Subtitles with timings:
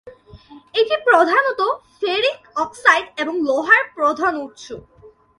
[0.75, 1.69] এটি প্রধানতঃ
[1.99, 4.65] ferric oxide এবং লোহার প্রধান উৎস।